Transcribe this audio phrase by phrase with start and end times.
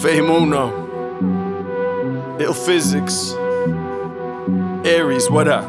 [0.00, 2.38] Fame oh Uno.
[2.40, 3.34] Ill Physics.
[4.86, 5.64] Aries, what up?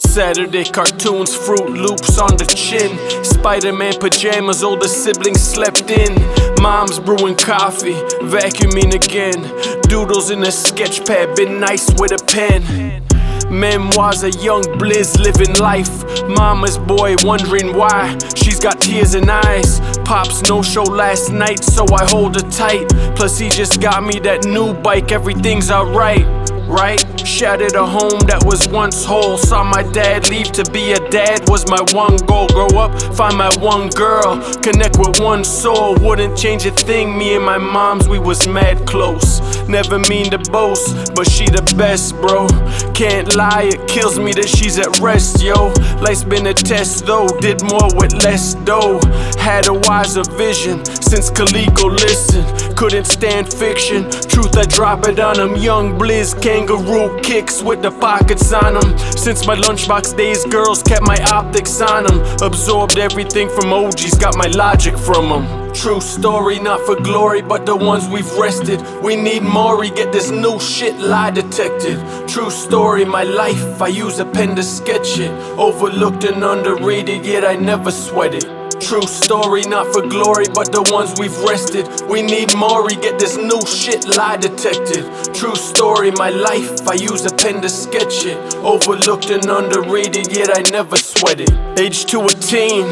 [0.00, 2.98] Saturday cartoons, Fruit Loops on the chin.
[3.24, 6.14] Spider Man pajamas, older siblings slept in.
[6.60, 7.94] Mom's brewing coffee,
[8.26, 9.40] vacuuming again.
[9.82, 13.05] Doodles in a sketch pad, been nice with a pen.
[13.50, 16.04] Memoirs of young Blizz living life.
[16.28, 19.80] Mama's boy wondering why she's got tears in eyes.
[20.04, 22.88] Pops no show last night, so I hold her tight.
[23.16, 27.00] Plus, he just got me that new bike, everything's alright right?
[27.26, 29.38] Shattered a home that was once whole.
[29.38, 32.48] Saw my dad leave to be a dad was my one goal.
[32.48, 35.96] Grow up, find my one girl, connect with one soul.
[36.00, 37.16] Wouldn't change a thing.
[37.16, 39.40] Me and my moms, we was mad close.
[39.68, 42.46] Never mean to boast, but she the best, bro.
[42.94, 45.72] Can't lie, it kills me that she's at rest, yo.
[46.00, 49.00] Life's been a test though, did more with less dough.
[49.38, 52.76] Had a wiser vision since Coleco listened.
[52.76, 54.10] Couldn't stand fiction.
[54.10, 55.56] Truth, I drop it on him.
[55.56, 58.98] Young Blizz kangaroo kicks with the pockets on them.
[58.98, 62.20] Since my lunchbox days, girls kept my optics on them.
[62.42, 65.65] Absorbed everything from OGs, got my logic from them.
[65.76, 68.80] True story, not for glory, but the ones we've rested.
[69.02, 71.98] We need Maury, get this new shit lie detected.
[72.26, 75.30] True story, my life, I use a pen to sketch it.
[75.58, 78.55] Overlooked and underrated, yet I never sweat it.
[78.80, 81.88] True story, not for glory, but the ones we've rested.
[82.08, 85.04] We need Maury, get this new shit lie detected.
[85.34, 88.38] True story, my life, I use a pen to sketch it.
[88.56, 91.50] Overlooked and underrated, yet I never sweat it.
[91.78, 92.86] Age to a teen,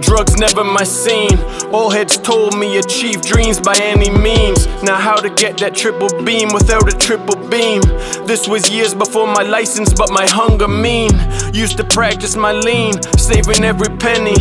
[0.00, 1.38] drugs never my scene.
[1.72, 4.66] All heads told me achieve dreams by any means.
[4.82, 7.82] Now, how to get that triple beam without a triple beam?
[8.26, 11.12] This was years before my license, but my hunger mean.
[11.52, 14.36] Used to practice my lean, saving every penny.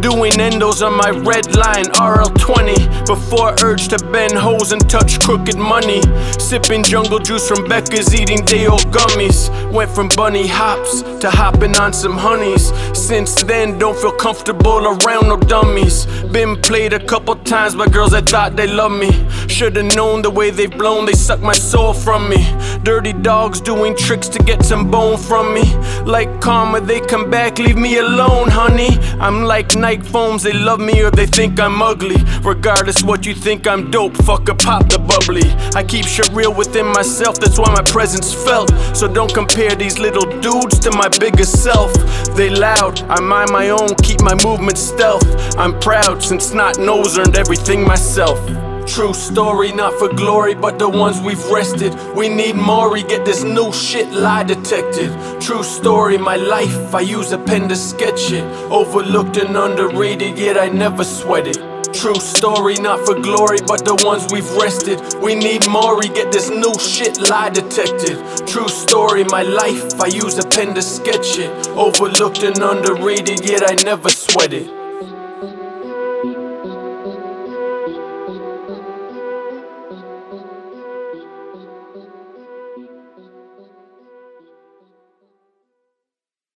[0.00, 3.06] Doing endos on my red line, RL20.
[3.06, 6.02] Before urge to bend hoes and touch crooked money.
[6.40, 9.48] Sipping jungle juice from Becca's, eating day old gummies.
[9.72, 12.72] Went from bunny hops to hopping on some honeys.
[12.98, 16.06] Since then, don't feel comfortable around no dummies.
[16.36, 19.10] Been played a couple times by girls that thought they loved me.
[19.48, 22.44] Should've known the way they've blown, they suck my soul from me.
[22.82, 25.64] Dirty dogs doing tricks to get some bone from me.
[26.04, 28.98] Like karma, they come back, leave me alone, honey.
[29.18, 32.22] I'm like Nike foams, they love me or they think I'm ugly.
[32.42, 34.14] Regardless what you think, I'm dope.
[34.18, 35.45] Fuck a pop the bubbly.
[35.76, 38.70] I keep shit real within myself, that's why my presence felt.
[38.96, 41.92] So don't compare these little dudes to my bigger self.
[42.34, 45.26] They loud, I mind my own, keep my movements stealth.
[45.58, 48.38] I'm proud since not nose earned everything myself.
[48.86, 51.92] True story, not for glory, but the ones we've rested.
[52.16, 55.10] We need Maury, get this new shit lie detected.
[55.42, 58.44] True story, my life, I use a pen to sketch it.
[58.72, 61.75] Overlooked and underrated, yet I never sweat it.
[62.00, 65.00] True story, not for glory, but the ones we've rested.
[65.22, 68.18] We need Maury, get this new shit lie detected.
[68.46, 71.68] True story, my life, I use a pen to sketch it.
[71.68, 74.85] Overlooked and underrated, yet I never sweat it.